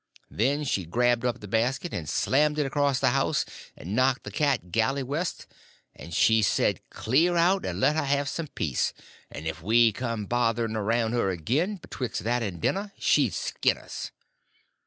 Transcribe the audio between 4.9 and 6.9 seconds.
west; and she said